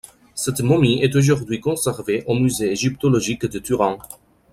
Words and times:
Cette 0.33 0.61
momie 0.61 1.03
est 1.03 1.15
aujourd'hui 1.15 1.59
conservée 1.59 2.23
au 2.25 2.33
Musée 2.33 2.71
égyptologique 2.71 3.45
de 3.45 3.59
Turin. 3.59 3.99